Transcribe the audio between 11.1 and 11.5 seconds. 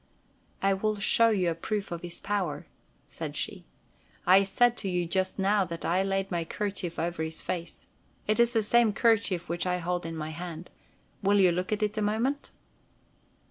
Will